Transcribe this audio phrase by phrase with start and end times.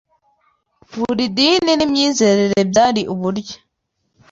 [0.95, 3.57] Buri dini n’imyizerere byari uburyo